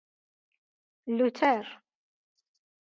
[1.17, 1.67] لوتر